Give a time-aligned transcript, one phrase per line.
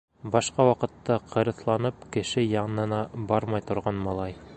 [0.35, 3.03] Башҡа ваҡытта ҡырыҫланып, кеше янына
[3.33, 4.35] бармай торған малай: